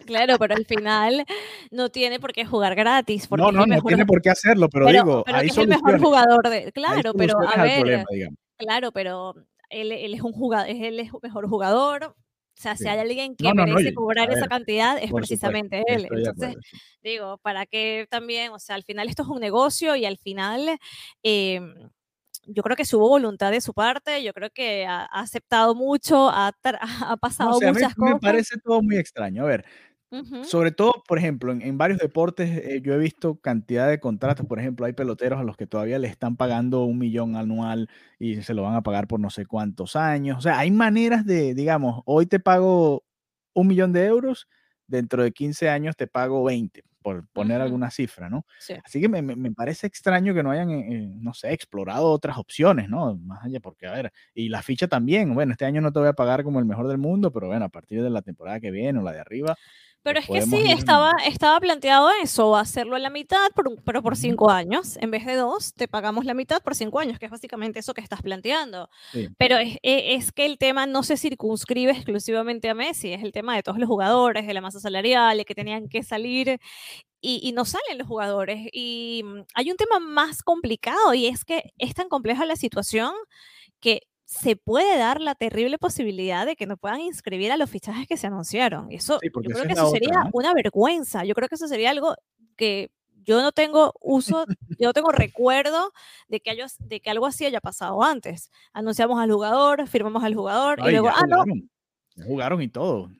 [0.06, 1.24] claro, pero al final
[1.70, 3.30] no tiene por qué jugar gratis.
[3.30, 6.72] no, no, no tiene por qué hacerlo, pero, digo, pero es el mejor jugador de,
[6.72, 8.04] claro, pero a ver,
[8.56, 9.34] claro, pero
[9.68, 12.14] él, él, es un jugador, él es un mejor jugador.
[12.58, 16.06] O sea, si hay alguien que merece cobrar esa cantidad, es precisamente él.
[16.10, 16.54] Entonces,
[17.02, 20.78] digo, para que también, o sea, al final esto es un negocio y al final
[21.24, 21.60] eh,
[22.46, 26.52] yo creo que hubo voluntad de su parte, yo creo que ha, aceptado mucho, ha,
[27.06, 28.14] ha pasado muchas cosas.
[28.14, 29.42] Me parece todo muy extraño.
[29.42, 29.64] A ver,
[30.44, 34.60] sobre todo, por ejemplo, en, varios deportes eh, yo he visto cantidad de contratos, por
[34.60, 38.52] ejemplo, hay peloteros a los que todavía le están pagando un millón anual y se
[38.52, 40.36] lo van a pagar por no sé cuántos años.
[40.36, 43.04] O sea, hay maneras de, digamos, hoy te pago
[43.54, 44.48] un millón de euros,
[44.86, 48.46] dentro de 15 años te pago 20 por poner alguna cifra, ¿no?
[48.84, 52.88] Así que me, parece extraño que no hayan, eh, eh, no sé, explorado otras opciones,
[52.88, 53.16] ¿no?
[53.16, 56.08] Más allá, porque, a ver, y la ficha también, bueno, este año no te voy
[56.08, 58.70] a pagar como el mejor del mundo, pero bueno, a partir de la temporada que
[58.70, 59.56] viene o la de arriba.
[60.02, 64.16] Pero es que sí, estaba, estaba planteado eso, hacerlo a la mitad, por, pero por
[64.16, 64.96] cinco años.
[64.96, 67.94] En vez de dos, te pagamos la mitad por cinco años, que es básicamente eso
[67.94, 68.88] que estás planteando.
[69.38, 73.32] Pero es, e, es, que el tema no se circunscribe exclusivamente a Messi, es el
[73.32, 76.58] tema de todos los jugadores, de la masa salarial, de que tenían que salir
[77.22, 78.68] y, no salen los jugadores.
[78.72, 83.12] Y mm, hay un tema más complicado y es que es tan compleja la situación
[83.80, 84.02] que
[84.32, 88.16] se puede dar la terrible posibilidad de que no puedan inscribir a los fichajes que
[88.16, 88.90] se anunciaron.
[88.90, 91.24] Eso, yo creo que eso sería una vergüenza.
[91.24, 92.14] Yo creo que eso sería algo
[92.56, 92.90] que
[93.24, 94.46] yo no tengo uso,
[94.78, 95.92] yo no tengo recuerdo
[96.28, 98.50] de que, ellos, de que algo así haya pasado antes.
[98.72, 101.44] Anunciamos al jugador, firmamos al jugador y luego, ah, no.
[102.24, 103.10] jugaron y todo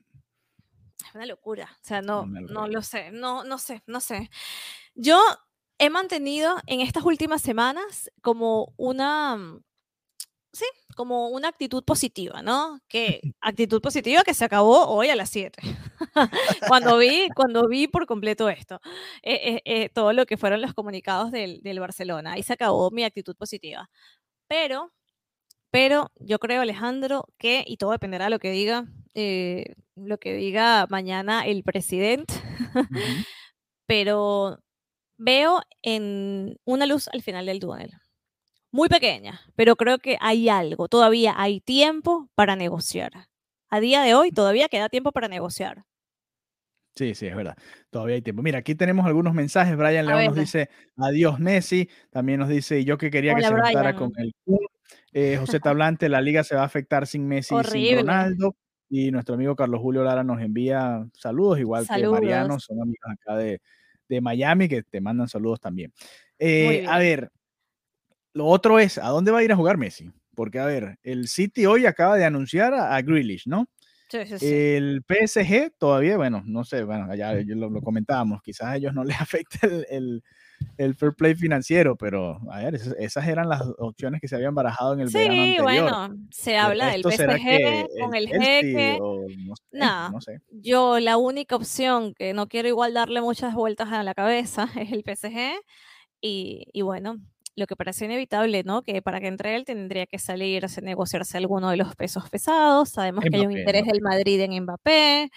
[1.13, 1.69] una locura.
[1.81, 4.29] O sea, no, no lo sé, no, no sé, no sé.
[4.95, 5.19] Yo
[5.77, 9.37] he mantenido en estas últimas semanas como una,
[10.53, 12.79] sí, como una actitud positiva, ¿no?
[12.87, 15.61] Que actitud positiva que se acabó hoy a las 7.
[16.67, 18.79] cuando vi, cuando vi por completo esto,
[19.23, 22.91] eh, eh, eh, todo lo que fueron los comunicados del, del Barcelona, ahí se acabó
[22.91, 23.89] mi actitud positiva.
[24.47, 24.93] Pero,
[25.71, 28.85] pero yo creo, Alejandro, que, y todo dependerá de lo que diga
[29.95, 32.33] lo que diga mañana el presidente,
[33.87, 34.59] pero
[35.17, 37.91] veo en una luz al final del túnel.
[38.73, 43.11] Muy pequeña, pero creo que hay algo, todavía hay tiempo para negociar.
[43.69, 45.83] A día de hoy todavía queda tiempo para negociar.
[46.95, 47.55] Sí, sí, es verdad.
[47.91, 48.41] Todavía hay tiempo.
[48.41, 49.77] Mira, aquí tenemos algunos mensajes.
[49.77, 51.87] Brian León nos dice adiós Messi.
[52.09, 54.33] También nos dice yo que quería que se juntara con el
[55.11, 58.55] eh, José Tablante, la liga se va a afectar sin Messi y sin Ronaldo.
[58.89, 63.37] Y nuestro amigo Carlos Julio Lara nos envía saludos, igual que Mariano, son amigos acá
[63.37, 63.61] de,
[64.19, 65.93] Miami que te mandan saludos también.
[66.39, 67.31] Eh, a ver,
[68.33, 70.11] lo otro es, ¿a dónde va a ir a jugar Messi?
[70.35, 73.67] Porque, a ver, el City hoy acaba de anunciar a, a Grealish, ¿no?
[74.09, 74.53] Sí, sí, sí.
[74.53, 79.03] El PSG todavía, bueno, no sé, bueno, ya lo, lo comentábamos, quizás a ellos no
[79.03, 80.23] les afecte el,
[80.77, 84.93] el fair play financiero, pero a ver, esas, eran las opciones que se habían barajado
[84.93, 85.57] en el verano anterior.
[85.57, 88.99] Sí, bueno, se habla del PSG con el, jeque.
[89.71, 90.41] No, sé.
[90.51, 94.91] Yo la única opción que no quiero igual darle muchas vueltas a la cabeza es
[94.91, 95.59] el PSG
[96.21, 97.19] y, y bueno,
[97.55, 98.81] lo que parece inevitable, ¿no?
[98.81, 102.89] Que para que entre él tendría que salir a negociarse alguno de los pesos pesados.
[102.89, 105.29] Sabemos que hay un interés del Madrid en Mbappé.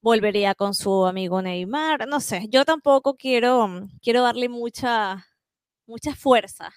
[0.00, 2.06] Volvería con su amigo Neymar.
[2.06, 5.26] No sé, yo tampoco quiero, quiero darle mucha,
[5.86, 6.70] mucha fuerza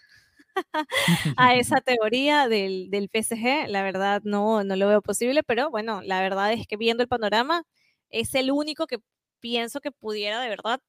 [1.37, 3.67] a esa teoría del, del, PSG.
[3.67, 7.09] La verdad no, no lo veo posible, pero bueno, la verdad es que viendo el
[7.09, 7.63] panorama
[8.09, 8.99] es el único que
[9.39, 10.79] pienso que pudiera de verdad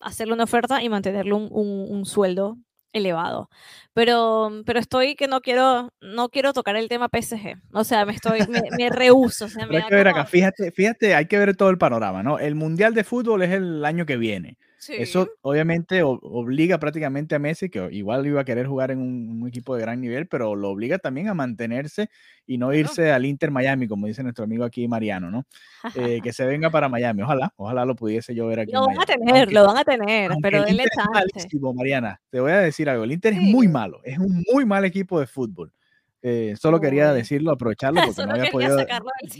[0.00, 2.56] hacerle una oferta y mantenerle un, un sueldo
[2.98, 3.50] elevado.
[3.94, 7.56] Pero, pero estoy que no quiero, no quiero tocar el tema PSG.
[7.72, 9.46] O sea, me estoy, me, me rehuso.
[9.46, 12.38] O sea, hay que ver acá, fíjate, fíjate, hay que ver todo el panorama, ¿no?
[12.38, 14.58] El Mundial de Fútbol es el año que viene.
[14.86, 19.74] Eso obviamente obliga prácticamente a Messi, que igual iba a querer jugar en un, equipo
[19.74, 22.10] de gran nivel, pero lo obliga también a mantenerse
[22.46, 25.46] y no irse al Inter Miami, como dice nuestro amigo aquí Mariano, ¿no?
[25.94, 28.72] Eh, que se venga para Miami, ojalá, ojalá lo pudiese yo ver aquí.
[28.72, 30.76] Lo van a tener, lo van a tener, pero es
[31.12, 34.64] malísimo, Mariana, te voy a decir algo, el Inter es muy malo, es un muy
[34.64, 35.72] mal equipo de fútbol.
[36.20, 38.76] Eh, solo quería decirlo, aprovecharlo, porque no había, podido,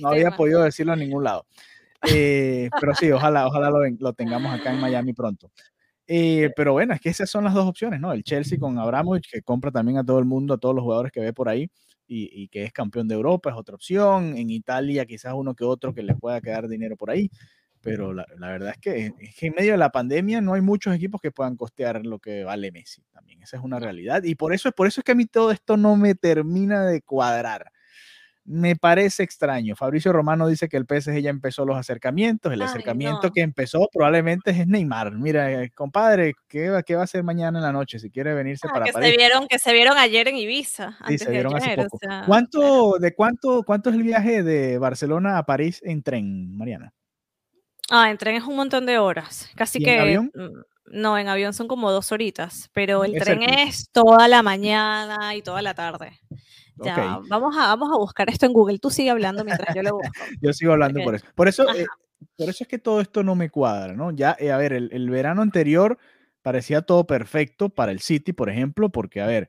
[0.01, 1.47] no había podido decirlo a ningún lado.
[2.07, 5.51] Eh, pero sí, ojalá, ojalá lo, lo, tengamos acá en Miami pronto.
[6.07, 8.13] Eh, pero bueno, es que esas son las dos opciones, ¿no?
[8.13, 11.13] El Chelsea con Abramovich, que compra también a todo el mundo, a todos los jugadores
[11.13, 11.71] que ve por ahí,
[12.07, 14.37] y, y, que es campeón de Europa, es otra opción.
[14.37, 17.31] En Italia, quizás uno que otro que le pueda quedar dinero por ahí.
[17.83, 20.63] Pero la, la verdad es que, es que en medio de la pandemia no hay
[20.63, 23.03] muchos equipos que puedan costear lo que vale Messi.
[23.13, 24.23] También esa es una realidad.
[24.25, 27.03] Y por eso, por eso es que a mí todo esto no me termina de
[27.03, 27.71] cuadrar
[28.49, 29.77] me parece extraño.
[29.77, 32.51] Fabricio Romano dice que el PSG ya empezó los acercamientos.
[32.51, 35.13] El acercamiento que empezó probablemente es Neymar.
[35.13, 38.33] Mira, eh, compadre, ¿qué va, ¿qué va a hacer mañana en la noche si quiere
[38.33, 39.11] venirse ah, para que París?
[39.11, 40.97] Se vieron, que se vieron ayer en Ibiza.
[41.09, 41.99] Sí, se vieron hace poco.
[42.27, 46.95] ¿Cuánto, ¿De cuánto, cuánto es el viaje de Barcelona a París en tren, Mariana?
[47.91, 49.51] Ah, en tren es un montón de horas.
[49.57, 49.95] Casi que.
[49.95, 50.33] En avión?
[50.35, 55.35] Mm, no, en avión son como dos horitas, pero el tren es toda la mañana
[55.35, 56.19] y toda la tarde.
[56.85, 58.79] Ya, vamos, a, vamos a buscar esto en Google.
[58.79, 60.13] Tú sigue hablando mientras yo lo busco.
[60.41, 61.27] yo sigo hablando por eso.
[61.35, 61.87] Por eso, eh,
[62.37, 64.11] por eso es que todo esto no me cuadra, ¿no?
[64.11, 65.99] Ya, eh, a ver, el, el, verano anterior
[66.43, 69.49] parecía todo perfecto para el City, por ejemplo, porque, a ver,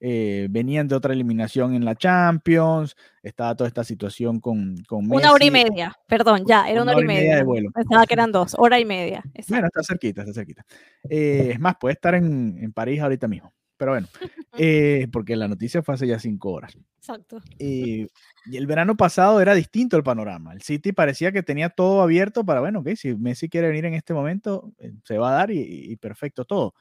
[0.00, 5.32] eh, venían de otra eliminación en la Champions, estaba toda esta situación con, con Una
[5.32, 7.36] hora y media, perdón, ya, era una, hora, y media.
[7.36, 7.70] de vuelo.
[7.72, 9.24] Pensaba que eran dos, hora y media.
[9.48, 10.64] Bueno, está cerquita, está cerquita.
[11.02, 13.52] es más, puede estar en, en París ahorita mismo.
[13.78, 14.08] Pero bueno,
[14.58, 16.76] eh, porque la noticia fue hace ya cinco horas.
[16.98, 17.40] Exacto.
[17.58, 18.06] y
[18.52, 20.52] el verano pasado era distinto el panorama.
[20.52, 23.94] El City parecía que tenía todo abierto para, bueno, ok, si Messi quiere venir en
[23.94, 26.74] este momento, eh, se va a dar y, perfecto todo.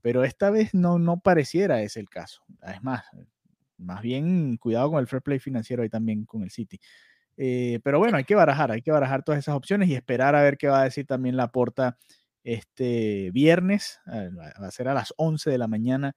[0.00, 2.44] Pero esta vez no, no pareciera ese el caso.
[2.62, 3.04] Es más,
[3.78, 6.78] más bien cuidado con el fair play financiero ahí también con el City.
[7.36, 10.42] Eh, pero bueno, hay que barajar, hay que barajar todas esas opciones y esperar a
[10.42, 11.98] ver qué va a decir también la porta
[12.44, 14.28] este viernes, ah,
[14.62, 16.14] va a ser a las 11 de la mañana,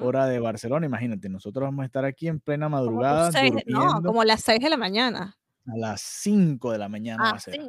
[0.00, 0.86] hora de Barcelona.
[0.86, 3.30] Imagínate, nosotros vamos a estar aquí en plena madrugada.
[3.66, 5.36] no, como a las 6 de la mañana.
[5.66, 7.60] A las 5 de la mañana va a ser.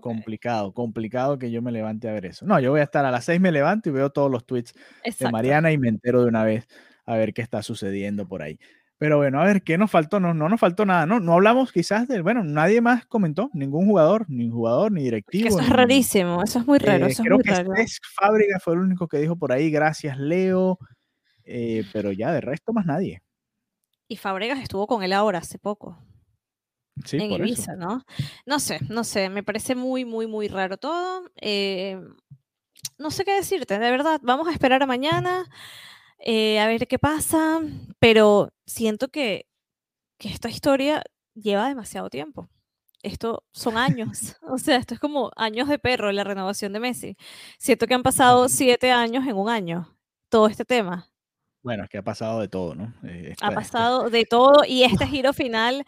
[0.00, 2.44] Complicado, complicado que yo me levante a ver eso.
[2.44, 4.74] No, yo voy a estar a las 6, me levanto y veo todos los tweets
[5.18, 6.66] de Mariana y me entero de una vez
[7.06, 8.58] a ver qué está sucediendo por ahí.
[8.98, 10.20] Pero bueno, a ver, ¿qué nos faltó?
[10.20, 11.20] No, no nos faltó nada, ¿no?
[11.20, 15.48] No hablamos quizás del, bueno, nadie más comentó, ningún jugador, ni jugador, ni directivo.
[15.48, 17.06] Eso es rarísimo, eso es muy raro.
[17.06, 17.72] Eh, creo que raro.
[18.14, 20.78] Fábrica fue el único que dijo por ahí, gracias Leo,
[21.44, 23.22] eh, pero ya de resto más nadie.
[24.08, 25.98] Y Fábregas estuvo con él ahora hace poco.
[27.04, 28.02] Sí, en Ibiza, ¿no?
[28.46, 31.30] No sé, no sé, me parece muy, muy, muy raro todo.
[31.36, 32.00] Eh,
[32.98, 35.44] no sé qué decirte, de verdad, vamos a esperar a mañana.
[36.18, 37.60] Eh, a ver qué pasa,
[37.98, 39.46] pero siento que,
[40.18, 41.02] que esta historia
[41.34, 42.48] lleva demasiado tiempo.
[43.02, 47.16] Esto son años, o sea, esto es como años de perro, la renovación de Messi.
[47.58, 49.96] Siento que han pasado siete años en un año,
[50.28, 51.08] todo este tema.
[51.62, 52.94] Bueno, es que ha pasado de todo, ¿no?
[53.04, 55.84] Eh, ha pasado de todo y este giro final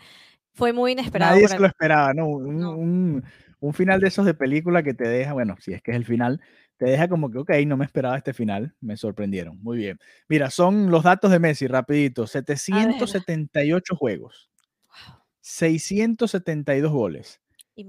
[0.52, 1.34] fue muy inesperado.
[1.34, 2.26] Nadie se lo esperaba, ¿no?
[2.26, 3.24] Un, Un,
[3.60, 6.04] un, final de esos de película que te deja, bueno, si es que es el
[6.04, 6.40] final,
[6.78, 9.60] te deja como que, ok, no me esperaba este final, me sorprendieron.
[9.62, 9.98] Muy bien.
[10.28, 12.26] Mira, son los datos de Messi, rapidito.
[12.26, 14.48] 778 juegos,
[15.40, 17.40] 672 goles,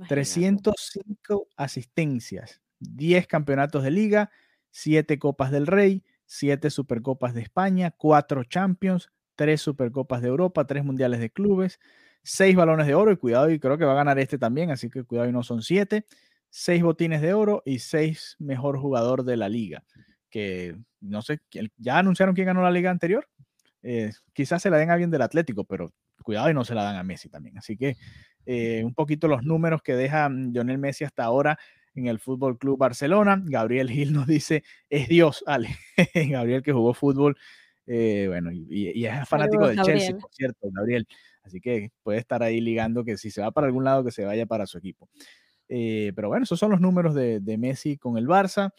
[0.07, 4.31] 305 asistencias, 10 campeonatos de liga,
[4.71, 10.83] 7 Copas del Rey, 7 Supercopas de España, 4 Champions, 3 Supercopas de Europa, 3
[10.83, 11.79] Mundiales de Clubes,
[12.23, 14.89] 6 balones de oro y cuidado, y creo que va a ganar este también, así
[14.89, 16.05] que cuidado y no son 7
[16.49, 19.83] seis botines de oro y seis mejor jugador de la liga.
[20.29, 21.39] Que no sé,
[21.77, 23.27] ya anunciaron quién ganó la liga anterior.
[23.81, 26.83] Eh, quizás se la den a alguien del Atlético, pero cuidado y no se la
[26.83, 27.57] dan a Messi también.
[27.57, 27.97] Así que
[28.45, 31.57] eh, un poquito los números que deja mm, Lionel Messi hasta ahora
[31.95, 33.41] en el Fútbol Club Barcelona.
[33.45, 35.69] Gabriel Gil nos dice: es Dios, Ale.
[36.13, 37.37] Gabriel que jugó fútbol,
[37.91, 41.07] eh, bueno, y, es fanático del Chelsea, por cierto, Gabriel.
[41.41, 44.25] Así que puede estar ahí ligando que si se va para algún lado, que se
[44.25, 45.09] vaya para su equipo.
[45.69, 48.73] Eh, pero bueno, esos son los números de, Messi con el Barça.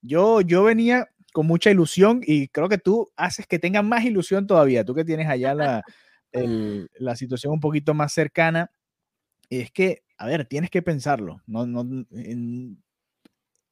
[0.00, 4.46] Yo, yo venía con mucha ilusión y creo que tú haces que tengan más ilusión
[4.46, 5.84] todavía, tú que tienes allá la,
[6.98, 8.70] la situación un poquito más cercana,
[9.50, 11.84] es que, a ver, tienes que pensarlo, no, no,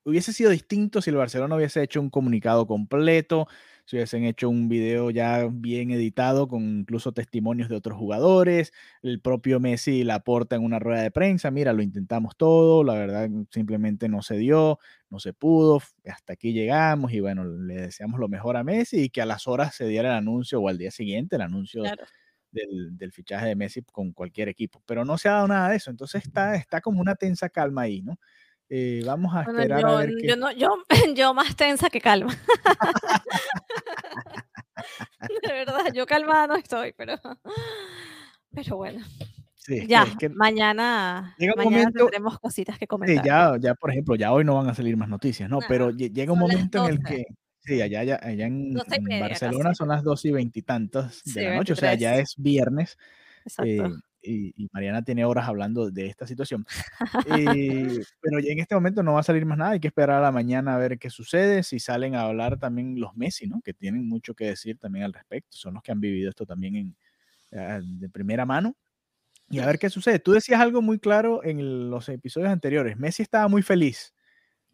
[0.04, 3.48] hubiese sido distinto si el Barcelona hubiese hecho un comunicado completo,
[3.84, 9.20] si hubiesen hecho un video ya bien editado con incluso testimonios de otros jugadores, el
[9.20, 13.28] propio Messi la aporta en una rueda de prensa, mira, lo intentamos todo, la verdad
[13.50, 14.78] simplemente no se dio,
[15.10, 19.10] no se pudo, hasta aquí llegamos y bueno, le deseamos lo mejor a Messi y
[19.10, 21.82] que a las horas se diera el anuncio o al día siguiente el anuncio.
[22.52, 25.90] Del, fichaje de Messi con cualquier equipo, pero no se ha dado nada de eso,
[25.90, 28.16] entonces está, está como una tensa calma ahí, ¿no?
[28.68, 30.36] Eh, vamos a esperar yo, a ver qué...
[30.56, 30.76] yo,
[31.14, 32.34] yo, más tensa que calma.
[35.42, 37.16] de verdad, yo calmada no estoy, pero,
[38.54, 39.04] pero bueno.
[39.86, 43.24] ya, mañana, mañana tendremos cositas que comentar.
[43.24, 45.60] ya, ya, por ejemplo, ya hoy no van a salir más noticias, ¿no?
[45.68, 47.24] pero llega un momento en el que,
[47.60, 51.94] sí, allá, allá, en, Barcelona son las dos y veintitantos de la noche, o sea,
[51.94, 52.98] ya es viernes.
[53.44, 53.86] Exacto.
[53.86, 53.92] Eh,
[54.24, 56.66] y, Mariana tiene horas hablando de esta situación.
[57.48, 60.18] Eh, pero ya en este momento no va a salir más nada, hay que esperar
[60.18, 63.60] a la mañana a ver qué sucede, si salen a hablar también los Messi, ¿no?
[63.62, 66.76] Que tienen mucho que decir también al respecto, son los que han vivido esto también
[66.76, 66.96] en,
[67.58, 68.76] ah, de primera mano.
[69.50, 70.18] Y a ver qué sucede.
[70.18, 72.96] Tú decías algo muy claro en los episodios anteriores.
[72.96, 74.14] Messi estaba muy feliz.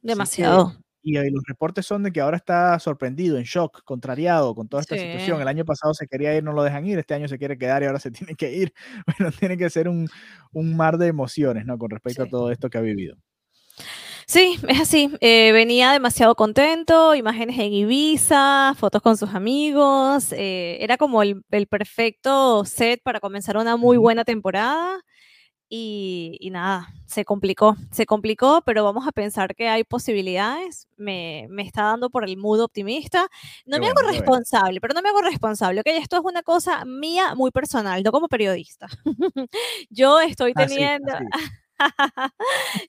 [0.00, 0.76] Demasiado.
[1.02, 4.96] Y, los reportes son de que ahora está sorprendido, en shock, contrariado con toda esta
[4.96, 5.40] situación.
[5.40, 7.82] El año pasado se quería ir, no lo dejan ir, este año se quiere quedar
[7.82, 8.72] y ahora se tiene que ir.
[9.06, 10.08] Bueno, tiene que ser un,
[10.52, 11.78] un mar de emociones, ¿no?
[11.78, 13.16] Con respecto a todo esto que ha vivido.
[14.30, 15.10] Sí, es así.
[15.20, 20.32] Eh, venía demasiado contento, imágenes en Ibiza, fotos con sus amigos.
[20.32, 25.00] Eh, era como el, el, perfecto set para comenzar una muy buena temporada.
[25.72, 30.88] Y, nada, se complicó, se complicó, pero vamos a pensar que hay posibilidades.
[30.96, 33.28] Me, me está dando por el mood optimista.
[33.66, 35.86] No me hago responsable, pero no me hago responsable, ¿ok?
[35.86, 38.88] Esto es una cosa mía muy personal, no como periodista.
[39.90, 41.12] Yo estoy teniendo...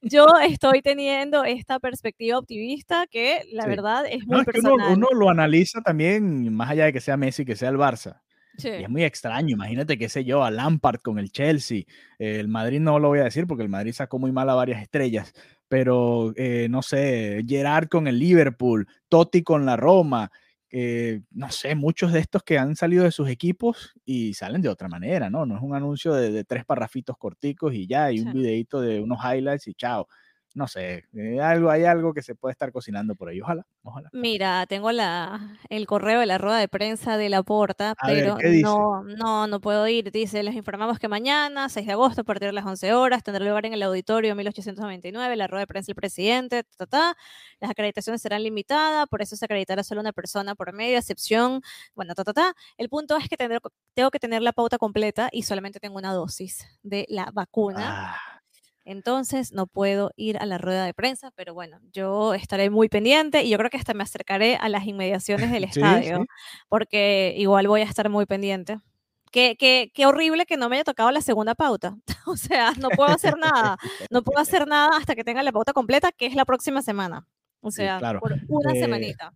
[0.01, 4.97] yo estoy teniendo esta perspectiva optimista que la verdad es muy personal.
[4.97, 8.19] uno, lo analiza también, más allá de que sea Messi, que sea el Barça.
[8.57, 11.83] Y es muy extraño, imagínate, qué sé yo, a Lampard con el Chelsea.
[12.19, 14.81] el Madrid no lo voy a decir porque el Madrid sacó muy mal a varias
[14.81, 15.33] estrellas,
[15.67, 20.31] pero eh, no sé, Gerard con el Liverpool, Totti con la Roma,
[20.69, 24.69] eh, no sé, muchos de estos que han salido de sus equipos y salen de
[24.69, 25.45] otra manera, ¿no?
[25.45, 29.19] No es un anuncio de, tres parrafitos corticos y ya, y un videito de unos
[29.23, 30.07] highlights y chao
[30.53, 33.41] no sé, eh, algo, hay algo que se puede estar cocinando por ahí.
[33.41, 34.09] Ojalá, ojalá.
[34.13, 39.03] Mira, tengo la, el correo de la rueda de prensa de la porta, pero no,
[39.03, 40.11] no, no puedo ir.
[40.11, 43.45] Dice, les informamos que mañana, 6 de agosto, a partir de las 11 horas, tendrá
[43.45, 47.15] lugar en el auditorio 1899 la rueda de prensa del presidente, ta,
[47.59, 51.61] las acreditaciones serán limitadas, por eso se acreditará solo una persona por medio, excepción,
[51.95, 52.53] bueno, ta, ta, ta.
[52.77, 56.65] El punto es que tengo que tener la pauta completa y solamente tengo una dosis
[56.83, 58.15] de la vacuna.
[58.15, 58.30] Ah.
[58.91, 63.43] Entonces no puedo ir a la rueda de prensa, pero bueno, yo estaré muy pendiente
[63.43, 65.63] y yo creo que hasta me acercaré a las inmediaciones del
[66.09, 66.25] estadio,
[66.67, 68.79] porque igual voy a estar muy pendiente.
[69.31, 71.95] Qué, qué, qué, horrible que no me haya tocado la segunda pauta.
[72.25, 73.77] o sea, no puedo hacer nada.
[74.09, 77.25] No puedo hacer nada hasta que tenga la pauta completa, que es la próxima semana.
[77.61, 79.33] O sea, por una eh, semanita.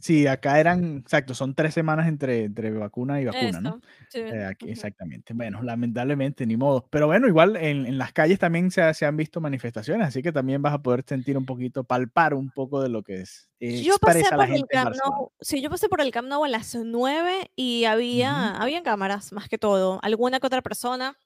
[0.00, 3.80] Sí, acá eran, exacto, son tres semanas entre, entre vacuna y vacuna, ¿no?
[4.12, 5.32] Eh, aquí, exactamente.
[5.34, 6.86] Bueno, lamentablemente, ni modo.
[6.90, 10.32] Pero bueno, igual en, en las calles también se, se, han visto manifestaciones, así que
[10.32, 13.48] también vas a poder sentir un poquito, palpar un poco de lo que es.
[13.60, 16.48] Eh, yo pasé por el Camp Nou, sí, yo pasé por el Camp Nou a
[16.48, 20.00] las nueve y había, habían cámaras más que todo.
[20.02, 21.16] Alguna que otra persona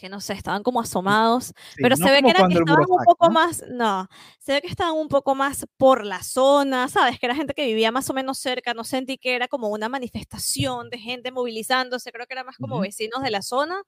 [0.00, 4.08] que no sé, estaban como asomados, pero se ve que, estaban un poco más, no,
[4.38, 7.18] se ve que estaban un poco más por la zona, ¿sabes?
[7.18, 9.90] Que era gente que vivía más o menos cerca, no sentí que era como una
[9.90, 13.82] manifestación de gente movilizándose, creo que era más como vecinos de la zona,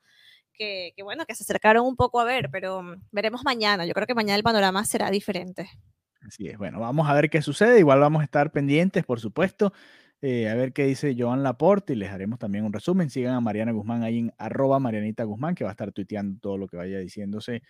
[0.52, 3.94] que, que, bueno, que se acercaron un poco a ver, pero mm, veremos mañana, yo
[3.94, 5.70] creo que mañana el panorama será diferente.
[6.20, 9.72] Así es, bueno, vamos a ver qué sucede, igual vamos a estar pendientes, por supuesto.
[10.24, 13.10] Eh, a ver qué dice Joan Laporte y les haremos también un resumen.
[13.10, 16.56] Sigan a Mariana Guzmán ahí en arroba Marianita Guzmán, que va a estar tuiteando todo
[16.56, 17.62] lo que vaya diciéndose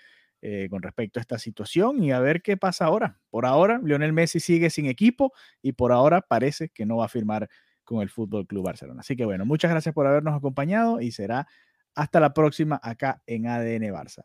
[0.42, 3.18] eh, con respecto a esta situación y a ver qué pasa ahora.
[3.30, 7.08] Por ahora, Lionel Messi sigue sin equipo y por ahora parece que no va a
[7.08, 7.48] firmar
[7.84, 9.00] con el Fútbol Club Barcelona.
[9.00, 11.46] Así que bueno, muchas gracias por habernos acompañado y será
[11.94, 14.24] hasta la próxima acá en ADN Barça.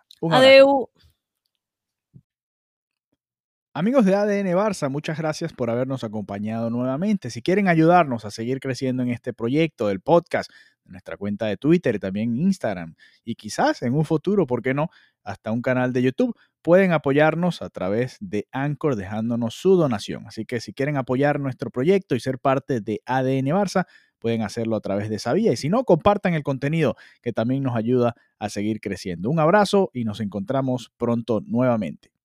[3.80, 7.30] Amigos de ADN Barça, muchas gracias por habernos acompañado nuevamente.
[7.30, 10.50] Si quieren ayudarnos a seguir creciendo en este proyecto del podcast
[10.84, 12.96] nuestra cuenta de Twitter y también Instagram.
[13.24, 14.90] Y quizás en un futuro, ¿por qué no?
[15.24, 16.36] Hasta un canal de YouTube.
[16.64, 20.26] Pueden apoyarnos a través de Anchor dejándonos su donación.
[20.26, 23.86] Así que si quieren apoyar nuestro proyecto y ser parte de ADN Barça,
[24.18, 25.52] pueden hacerlo a través de esa vía.
[25.52, 29.30] Y si no, compartan el contenido que también nos ayuda a seguir creciendo.
[29.30, 32.17] Un abrazo y nos encontramos pronto nuevamente.